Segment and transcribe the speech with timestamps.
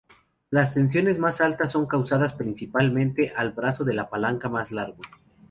[0.49, 5.03] Las tensiones más altas son causadas, principalmente, al brazo de palanca más largo.